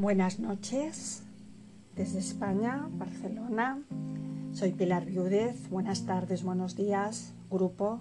[0.00, 1.24] Buenas noches
[1.94, 3.82] desde España, Barcelona.
[4.50, 5.68] Soy Pilar Viudez.
[5.68, 8.00] Buenas tardes, buenos días, grupo.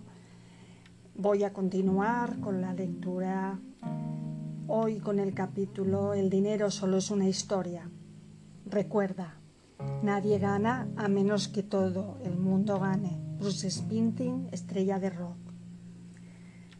[1.15, 3.59] Voy a continuar con la lectura
[4.67, 7.89] hoy con el capítulo El dinero solo es una historia.
[8.65, 9.35] Recuerda,
[10.01, 13.19] nadie gana a menos que todo el mundo gane.
[13.39, 15.35] Bruce Spinting, estrella de rock.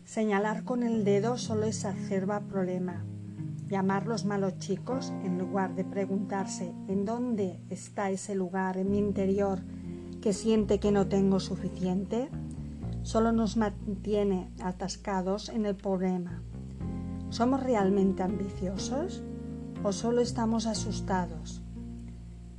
[0.05, 3.03] Señalar con el dedo solo exacerba problema
[3.69, 8.97] llamar los malos chicos en lugar de preguntarse en dónde está ese lugar en mi
[8.97, 9.61] interior
[10.21, 12.29] que siente que no tengo suficiente,
[13.03, 16.41] solo nos mantiene atascados en el problema.
[17.29, 19.23] ¿Somos realmente ambiciosos
[19.83, 21.61] o solo estamos asustados?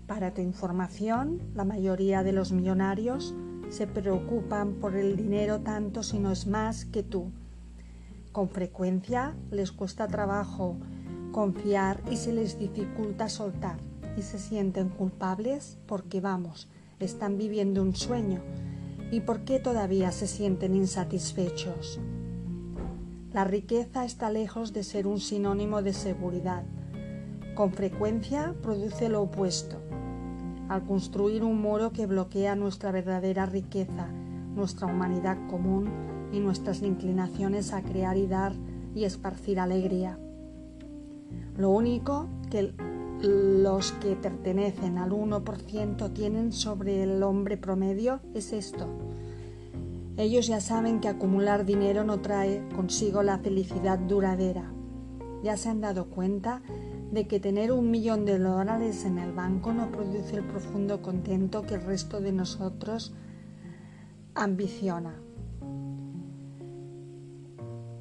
[0.07, 3.35] Para tu información, la mayoría de los millonarios
[3.69, 7.33] se preocupan por el dinero tanto si no es más que tú.
[8.33, 10.77] Con frecuencia les cuesta trabajo
[11.33, 13.79] confiar y se les dificulta soltar
[14.17, 18.43] y se sienten culpables porque vamos, están viviendo un sueño
[19.11, 22.01] y porque todavía se sienten insatisfechos.
[23.33, 26.65] La riqueza está lejos de ser un sinónimo de seguridad.
[27.55, 29.81] Con frecuencia produce lo opuesto.
[30.69, 34.09] Al construir un muro que bloquea nuestra verdadera riqueza,
[34.55, 35.89] nuestra humanidad común
[36.33, 38.53] y nuestras inclinaciones a crear y dar
[38.95, 40.19] y esparcir alegría.
[41.57, 42.73] Lo único que
[43.23, 48.87] los que pertenecen al 1% tienen sobre el hombre promedio es esto.
[50.17, 54.73] Ellos ya saben que acumular dinero no trae consigo la felicidad duradera.
[55.43, 56.63] Ya se han dado cuenta
[57.11, 61.63] de que tener un millón de dólares en el banco no produce el profundo contento
[61.63, 63.15] que el resto de nosotros
[64.35, 65.15] ambiciona.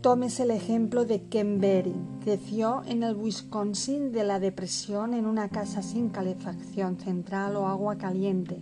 [0.01, 1.93] Tomes el ejemplo de Ken Berry.
[2.23, 7.97] Creció en el Wisconsin de la depresión en una casa sin calefacción central o agua
[7.97, 8.61] caliente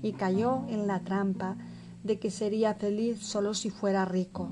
[0.00, 1.58] y cayó en la trampa
[2.04, 4.48] de que sería feliz solo si fuera rico.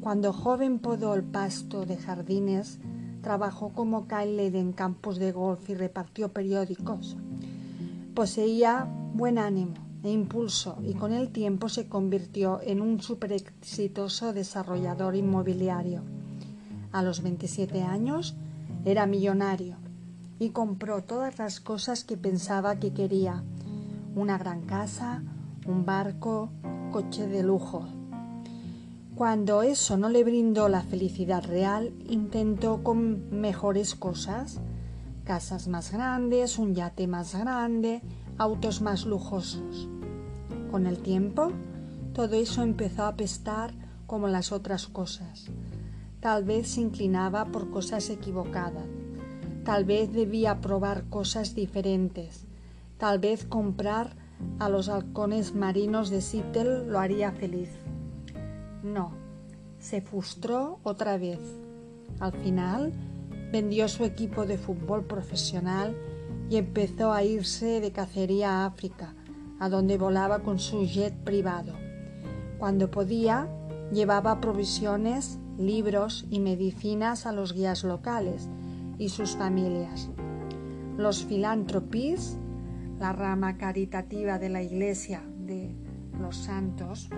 [0.00, 2.78] Cuando joven podó el pasto de jardines,
[3.20, 7.16] trabajó como Kyle en campos de golf y repartió periódicos.
[8.14, 14.32] Poseía buen ánimo e impulso y con el tiempo se convirtió en un super exitoso
[14.32, 16.02] desarrollador inmobiliario.
[16.90, 18.34] A los 27 años
[18.84, 19.76] era millonario
[20.38, 23.44] y compró todas las cosas que pensaba que quería.
[24.14, 25.22] Una gran casa,
[25.66, 26.50] un barco,
[26.90, 27.86] coche de lujo.
[29.14, 34.60] Cuando eso no le brindó la felicidad real, intentó con mejores cosas,
[35.24, 38.02] casas más grandes, un yate más grande,
[38.38, 39.88] autos más lujosos.
[40.70, 41.52] Con el tiempo,
[42.12, 43.72] todo eso empezó a apestar
[44.06, 45.46] como las otras cosas.
[46.20, 48.84] Tal vez se inclinaba por cosas equivocadas.
[49.64, 52.46] Tal vez debía probar cosas diferentes.
[52.98, 54.16] Tal vez comprar
[54.58, 57.70] a los halcones marinos de Seattle lo haría feliz.
[58.82, 59.12] No,
[59.78, 61.40] se frustró otra vez.
[62.20, 62.92] Al final,
[63.52, 65.96] vendió su equipo de fútbol profesional
[66.52, 69.14] y empezó a irse de cacería a África,
[69.58, 71.72] a donde volaba con su jet privado.
[72.58, 73.48] Cuando podía,
[73.90, 78.50] llevaba provisiones, libros y medicinas a los guías locales
[78.98, 80.10] y sus familias.
[80.98, 82.36] Los filántropis,
[83.00, 85.74] la rama caritativa de la Iglesia de
[86.20, 87.08] los Santos,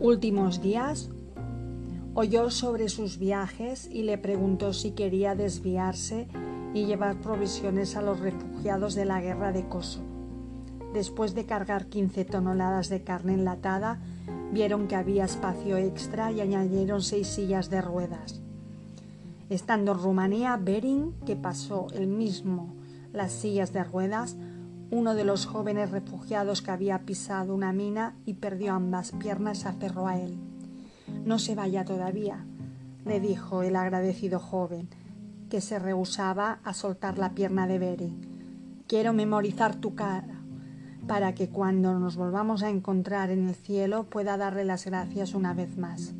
[0.00, 1.08] últimos días,
[2.12, 6.28] oyó sobre sus viajes y le preguntó si quería desviarse
[6.74, 10.06] y llevar provisiones a los refugiados de la guerra de Kosovo.
[10.92, 14.00] Después de cargar 15 toneladas de carne enlatada,
[14.52, 18.40] vieron que había espacio extra y añadieron seis sillas de ruedas.
[19.48, 22.74] Estando en Rumanía, Bering, que pasó el mismo
[23.12, 24.36] las sillas de ruedas,
[24.90, 29.68] uno de los jóvenes refugiados que había pisado una mina y perdió ambas piernas se
[29.68, 30.36] aferró a él.
[31.24, 32.44] No se vaya todavía,
[33.04, 34.88] le dijo el agradecido joven,
[35.50, 38.84] que se rehusaba a soltar la pierna de Bering.
[38.86, 40.40] Quiero memorizar tu cara
[41.06, 45.52] para que cuando nos volvamos a encontrar en el cielo pueda darle las gracias una
[45.52, 46.14] vez más.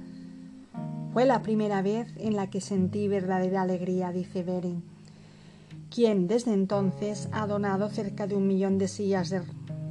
[1.12, 4.82] Fue la primera vez en la que sentí verdadera alegría, dice Bering,
[5.88, 9.42] quien desde entonces ha donado cerca de un millón de sillas de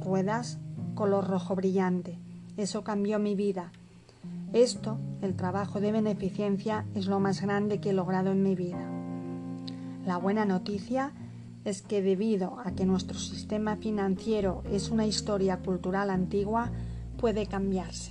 [0.04, 0.58] ruedas
[0.94, 2.18] color rojo brillante.
[2.58, 3.72] Eso cambió mi vida.
[4.52, 8.99] Esto, el trabajo de beneficencia, es lo más grande que he logrado en mi vida.
[10.10, 11.12] La buena noticia
[11.64, 16.72] es que debido a que nuestro sistema financiero es una historia cultural antigua,
[17.16, 18.10] puede cambiarse.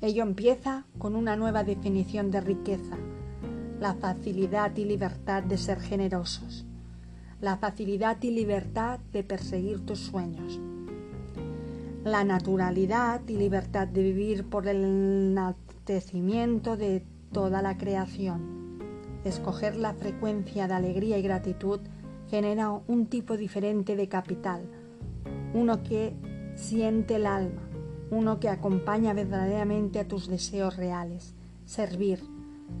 [0.00, 2.96] Ello empieza con una nueva definición de riqueza.
[3.80, 6.64] la facilidad y libertad de ser generosos,
[7.40, 10.60] la facilidad y libertad de perseguir tus sueños,
[12.04, 18.63] la naturalidad y libertad de vivir por el enaltecimiento de toda la creación.
[19.24, 21.80] Escoger la frecuencia de alegría y gratitud
[22.28, 24.62] genera un tipo diferente de capital,
[25.54, 26.14] uno que
[26.54, 27.62] siente el alma,
[28.10, 31.34] uno que acompaña verdaderamente a tus deseos reales,
[31.64, 32.20] servir,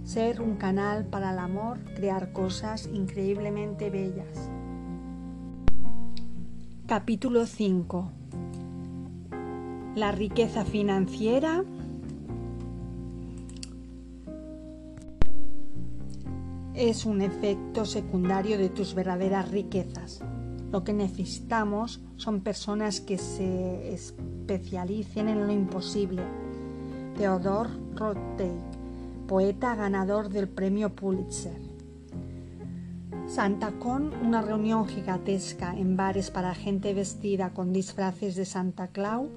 [0.02, 4.50] ser un canal para el amor, crear cosas increíblemente bellas.
[6.86, 8.10] Capítulo 5
[9.94, 11.64] La riqueza financiera
[16.74, 20.20] es un efecto secundario de tus verdaderas riquezas.
[20.72, 26.22] Lo que necesitamos son personas que se especialicen en lo imposible.
[27.16, 28.58] Theodore Rothstein,
[29.28, 31.62] poeta ganador del premio Pulitzer.
[33.28, 39.28] Santa Con, una reunión gigantesca en bares para gente vestida con disfraces de Santa Claus,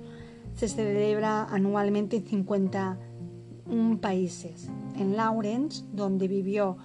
[0.56, 4.69] se celebra anualmente en 51 países.
[4.98, 6.78] En Lawrence, donde vivió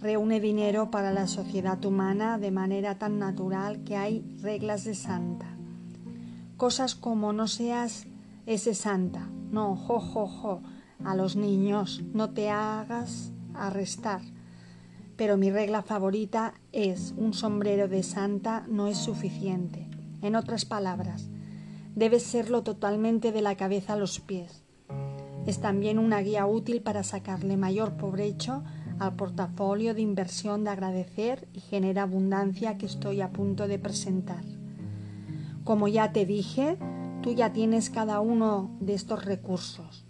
[0.00, 5.46] reúne dinero para la sociedad humana de manera tan natural que hay reglas de santa.
[6.56, 8.06] Cosas como no seas
[8.46, 10.62] ese santa, no, jo, jo, jo,
[11.04, 14.22] a los niños, no te hagas arrestar.
[15.16, 19.88] Pero mi regla favorita es un sombrero de santa no es suficiente.
[20.22, 21.28] En otras palabras,
[21.94, 24.62] debes serlo totalmente de la cabeza a los pies.
[25.46, 28.62] Es también una guía útil para sacarle mayor provecho
[28.98, 34.44] al portafolio de inversión de agradecer y genera abundancia que estoy a punto de presentar.
[35.64, 36.78] Como ya te dije,
[37.22, 40.04] tú ya tienes cada uno de estos recursos,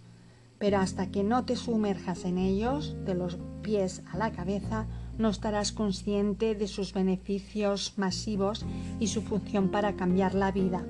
[0.57, 4.87] pero hasta que no te sumerjas en ellos, de los pies a la cabeza,
[5.17, 8.65] no estarás consciente de sus beneficios masivos
[8.99, 10.85] y su función para cambiar la vida.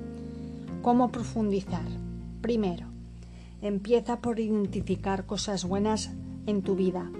[0.82, 1.86] ¿Cómo profundizar?
[2.40, 2.86] Primero,
[3.60, 6.10] empieza por identificar cosas buenas
[6.46, 7.10] en tu vida,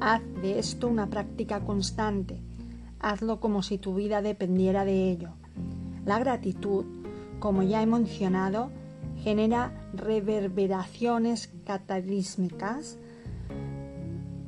[0.00, 2.40] Haz de esto una práctica constante.
[3.00, 5.30] Hazlo como si tu vida dependiera de ello.
[6.04, 6.84] La gratitud,
[7.40, 8.70] como ya he mencionado,
[9.16, 12.96] genera reverberaciones catalísmicas.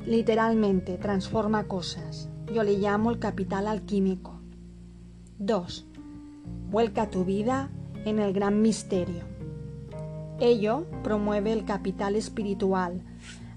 [0.07, 2.29] Literalmente transforma cosas.
[2.55, 4.41] Yo le llamo el capital alquímico.
[5.39, 5.87] 2.
[6.71, 7.71] Vuelca tu vida
[8.05, 9.25] en el gran misterio.
[10.39, 13.03] Ello promueve el capital espiritual,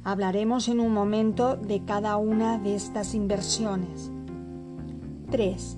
[0.05, 4.11] Hablaremos en un momento de cada una de estas inversiones.
[5.31, 5.77] 3.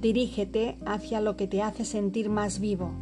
[0.00, 2.92] Dirígete hacia lo que te hace sentir más vivo.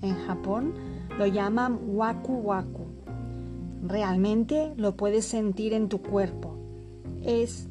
[0.00, 0.74] En Japón
[1.18, 2.86] lo llaman waku waku.
[3.82, 6.54] Realmente lo puedes sentir en tu cuerpo.
[7.24, 7.68] Es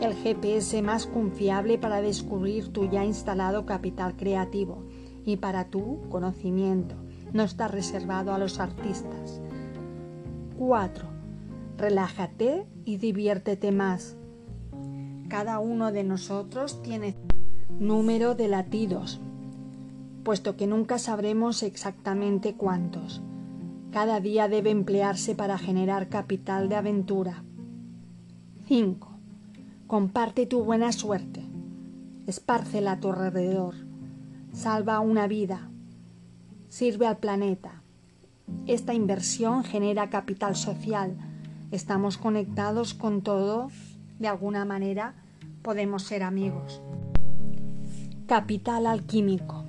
[0.00, 4.88] el GPS más confiable para descubrir tu ya instalado capital creativo
[5.24, 6.96] y para tu conocimiento.
[7.32, 9.40] No está reservado a los artistas.
[10.58, 11.09] 4
[11.80, 14.16] relájate y diviértete más.
[15.28, 17.16] Cada uno de nosotros tiene
[17.78, 19.20] número de latidos,
[20.22, 23.22] puesto que nunca sabremos exactamente cuántos.
[23.92, 27.44] Cada día debe emplearse para generar capital de aventura.
[28.68, 29.08] 5.
[29.86, 31.42] Comparte tu buena suerte.
[32.26, 33.74] Espárcela a tu alrededor.
[34.52, 35.70] Salva una vida.
[36.68, 37.82] Sirve al planeta.
[38.66, 41.29] Esta inversión genera capital social
[41.70, 43.68] estamos conectados con todo,
[44.18, 45.14] de alguna manera
[45.62, 46.82] podemos ser amigos.
[48.26, 49.64] Capital alquímico.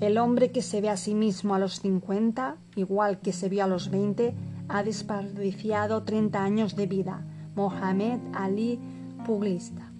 [0.00, 3.64] El hombre que se ve a sí mismo a los 50, igual que se vio
[3.64, 4.34] a los 20,
[4.68, 7.26] ha desperdiciado 30 años de vida.
[7.56, 8.78] Mohamed Ali,
[9.26, 9.90] publista.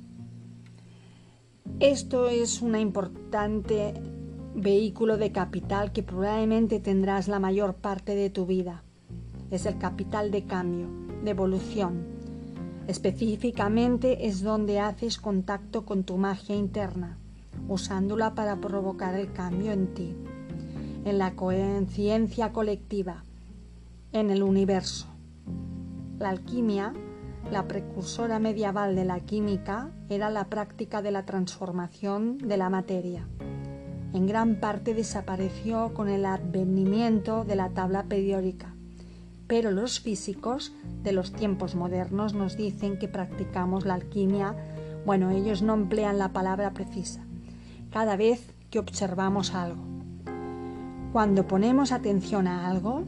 [1.81, 3.95] Esto es un importante
[4.55, 8.85] vehículo de capital que probablemente tendrás la mayor parte de tu vida
[9.51, 10.89] es el capital de cambio,
[11.25, 12.07] de evolución.
[12.87, 17.19] Específicamente es donde haces contacto con tu magia interna,
[17.69, 20.17] usándola para provocar el cambio en ti,
[21.05, 23.25] en la conciencia colectiva,
[24.13, 25.07] en el universo.
[26.19, 26.93] La alquimia,
[27.51, 33.29] la precursora medieval de la química, era la práctica de la transformación de la materia.
[34.15, 38.75] En gran parte desapareció con el advenimiento de la tabla periódica
[39.49, 44.55] pero los físicos de los tiempos modernos nos dicen que practicamos la alquimia,
[45.05, 47.25] bueno, ellos no emplean la palabra precisa,
[47.91, 49.83] cada vez que observamos algo.
[51.13, 53.05] Cuando ponemos atención a algo,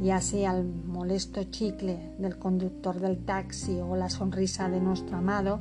[0.00, 5.58] ya sea el molesto chicle del conductor del taxi o la sonrisa de nuestro amado,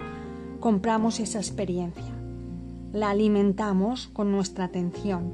[0.60, 2.14] compramos esa experiencia.
[2.94, 5.34] La alimentamos con nuestra atención.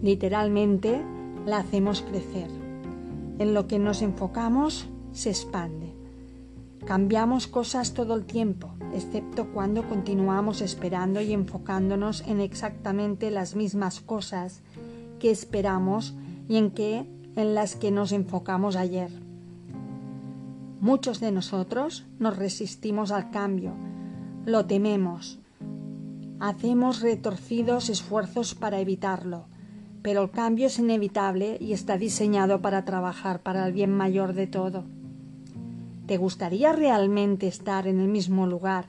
[0.00, 1.02] Literalmente
[1.44, 2.61] la hacemos crecer.
[3.38, 5.94] En lo que nos enfocamos se expande.
[6.86, 14.00] Cambiamos cosas todo el tiempo, excepto cuando continuamos esperando y enfocándonos en exactamente las mismas
[14.00, 14.62] cosas
[15.20, 16.14] que esperamos
[16.48, 19.10] y en que en las que nos enfocamos ayer.
[20.80, 23.72] Muchos de nosotros nos resistimos al cambio,
[24.44, 25.38] lo tememos,
[26.40, 29.46] hacemos retorcidos esfuerzos para evitarlo,
[30.02, 34.48] pero el cambio es inevitable y está diseñado para trabajar para el bien mayor de
[34.48, 34.84] todo.
[36.06, 38.86] ¿Te gustaría realmente estar en el mismo lugar,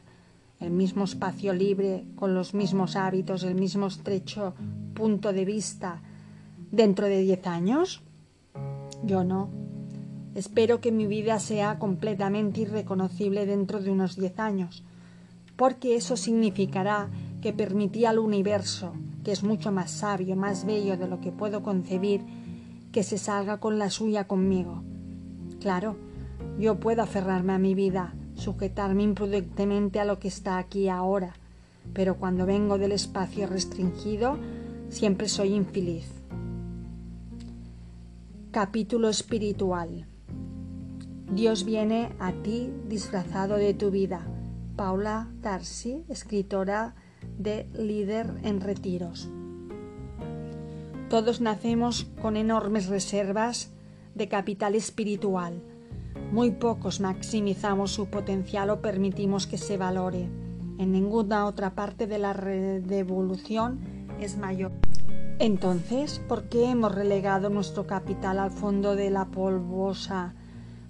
[0.59, 4.55] el mismo espacio libre, con los mismos hábitos, el mismo estrecho
[4.95, 6.01] punto de vista
[6.71, 8.01] dentro de diez años?
[9.03, 9.49] Yo no.
[10.33, 14.83] Espero que mi vida sea completamente irreconocible dentro de unos diez años,
[15.55, 17.09] porque eso significará
[17.43, 18.93] que permití al universo,
[19.25, 22.21] que es mucho más sabio, más bello de lo que puedo concebir,
[22.93, 24.81] que se salga con la suya conmigo.
[25.59, 25.97] Claro,
[26.57, 31.33] yo puedo aferrarme a mi vida, sujetarme imprudentemente a lo que está aquí ahora,
[31.91, 34.37] pero cuando vengo del espacio restringido,
[34.87, 36.09] siempre soy infeliz.
[38.51, 40.07] Capítulo espiritual.
[41.29, 44.25] Dios viene a ti disfrazado de tu vida.
[44.77, 46.95] Paula Darcy, escritora
[47.43, 49.29] de Líder en Retiros.
[51.09, 53.71] Todos nacemos con enormes reservas
[54.15, 55.61] de capital espiritual
[56.33, 60.27] muy pocos maximizamos su potencial o permitimos que se valore.
[60.79, 62.31] En ninguna otra parte de la
[62.89, 63.79] evolución
[64.19, 64.71] es mayor.
[65.39, 70.33] Entonces, ¿por qué hemos relegado nuestro capital al fondo de la polvosa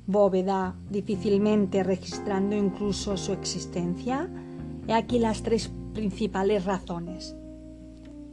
[0.07, 4.29] bóveda, difícilmente registrando incluso su existencia?
[4.87, 7.35] He aquí las tres principales razones.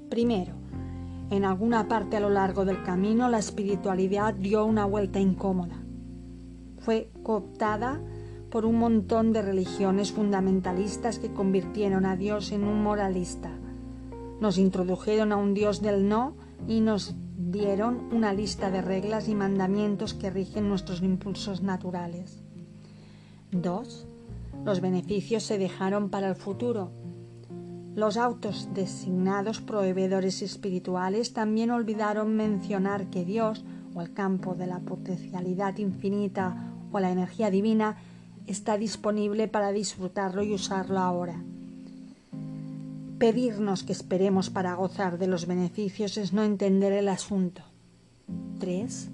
[0.09, 0.55] Primero,
[1.31, 5.81] en alguna parte a lo largo del camino la espiritualidad dio una vuelta incómoda
[6.81, 8.01] fue cooptada
[8.51, 13.53] por un montón de religiones fundamentalistas que convirtieron a Dios en un moralista.
[14.41, 16.35] Nos introdujeron a un Dios del no
[16.67, 22.43] y nos dieron una lista de reglas y mandamientos que rigen nuestros impulsos naturales.
[23.53, 24.07] 2.
[24.65, 26.91] Los beneficios se dejaron para el futuro.
[27.95, 33.65] Los autos designados proveedores espirituales también olvidaron mencionar que Dios,
[33.95, 37.97] o el campo de la potencialidad infinita o la energía divina
[38.47, 41.43] está disponible para disfrutarlo y usarlo ahora.
[43.19, 47.63] Pedirnos que esperemos para gozar de los beneficios es no entender el asunto.
[48.59, 49.11] 3.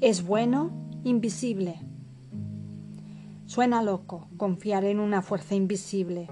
[0.00, 0.70] Es bueno,
[1.04, 1.85] invisible.
[3.46, 6.28] Suena loco confiar en una fuerza invisible,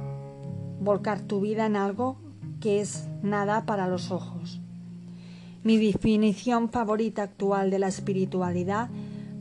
[0.81, 2.17] volcar tu vida en algo
[2.61, 4.61] que es nada para los ojos.
[5.63, 8.91] Mi definición favorita actual de la espiritualidad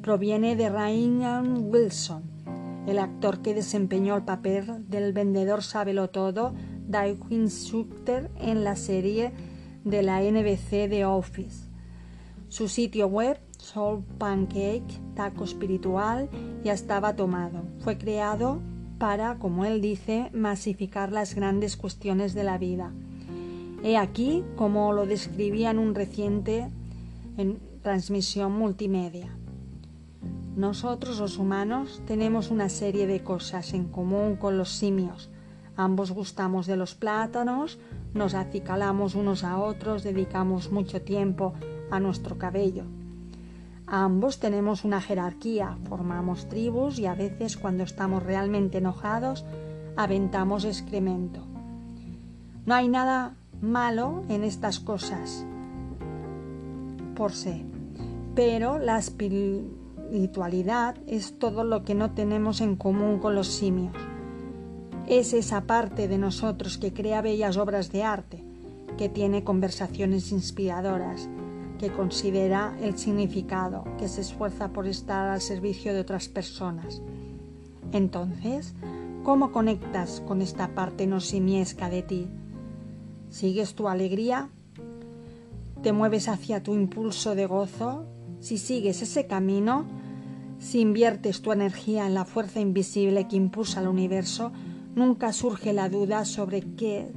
[0.03, 2.24] proviene de Ryan Wilson,
[2.86, 6.53] el actor que desempeñó el papel del vendedor sábelo todo
[6.88, 9.32] Dwayne Sutter en la serie
[9.84, 11.68] de la NBC The Office.
[12.50, 16.29] Su sitio web, Soul Pancake, Taco Espiritual,
[16.63, 17.63] ya estaba tomado.
[17.79, 18.60] Fue creado
[18.98, 22.91] para, como él dice, masificar las grandes cuestiones de la vida.
[23.82, 26.70] He aquí como lo describía en un reciente
[27.38, 29.29] en transmisión multimedia.
[30.55, 35.29] Nosotros los humanos tenemos una serie de cosas en común con los simios.
[35.75, 37.79] Ambos gustamos de los plátanos,
[38.13, 41.53] nos acicalamos unos a otros, dedicamos mucho tiempo
[41.89, 42.84] a nuestro cabello.
[43.96, 49.46] Ambos tenemos una jerarquía, formamos tribus y a veces cuando estamos realmente enojados
[49.96, 51.46] aventamos excremento.
[52.66, 55.46] No hay nada malo en estas cosas
[57.14, 57.68] por sí,
[58.34, 63.96] pero las espiritualidad es todo lo que no tenemos en común con los simios.
[65.06, 68.44] Es esa parte de nosotros que crea bellas obras de arte,
[68.98, 71.30] que tiene conversaciones inspiradoras,
[71.84, 77.02] que considera el significado, que se esfuerza por estar al servicio de otras personas.
[77.92, 78.74] Entonces,
[79.24, 82.30] ¿cómo conectas con esta parte no simiesca de ti?
[83.30, 84.48] ¿Sigues tu alegría?
[85.82, 88.06] ¿Te mueves hacia tu impulso de gozo?
[88.40, 89.86] Si sigues ese camino,
[90.60, 94.54] si inviertes tu energía en la fuerza invisible que impulsa al universo,
[94.96, 97.12] nunca surge la duda sobre qué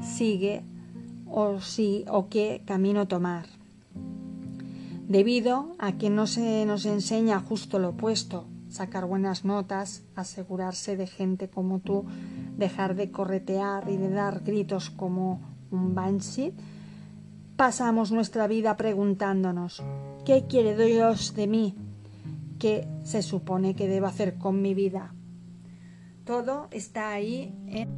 [0.00, 0.62] sigue
[1.26, 3.55] o si o qué camino tomar.
[5.08, 11.06] Debido a que no se nos enseña justo lo opuesto, sacar buenas notas, asegurarse de
[11.06, 12.04] gente como tú,
[12.56, 16.52] dejar de corretear y de dar gritos como un banshee,
[17.56, 19.82] pasamos nuestra vida preguntándonos
[20.24, 21.74] ¿qué quiere Dios de mí?
[22.58, 25.14] ¿Qué se supone que debo hacer con mi vida?
[26.24, 27.96] Todo está ahí en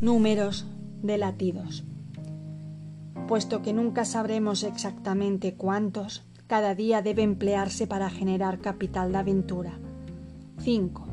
[0.00, 0.66] números
[1.02, 1.84] de latidos.
[3.26, 9.72] Puesto que nunca sabremos exactamente cuántos, cada día debe emplearse para generar capital de aventura.
[10.58, 11.06] 5.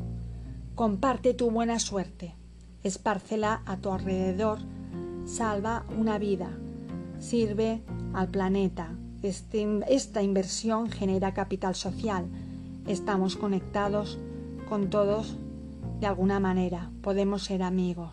[0.74, 2.34] Comparte tu buena suerte.
[2.82, 4.58] Esparcela a tu alrededor.
[5.24, 6.50] Salva una vida.
[7.20, 7.80] Sirve
[8.12, 8.94] al planeta.
[9.22, 12.26] Este, esta inversión genera capital social.
[12.86, 14.18] Estamos conectados
[14.68, 15.38] con todos
[16.00, 16.90] de alguna manera.
[17.00, 18.10] Podemos ser amigos.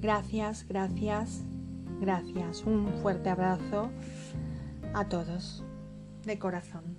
[0.00, 1.42] Gracias, gracias,
[2.00, 2.64] gracias.
[2.64, 3.90] Un fuerte abrazo
[4.94, 5.62] a todos
[6.28, 6.96] de corazón.